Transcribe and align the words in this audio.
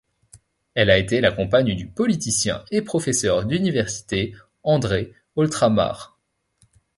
Elle 0.73 0.89
a 0.89 0.97
été 0.97 1.21
la 1.21 1.31
compagne 1.31 1.75
du 1.75 1.85
politicien 1.85 2.65
et 2.71 2.81
professeur 2.81 3.45
d'université 3.45 4.35
André 4.63 5.13
Oltramare. 5.35 6.17